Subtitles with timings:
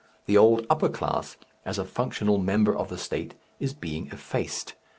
[0.25, 4.73] The old upper class, as a functional member of the State, is being effaced.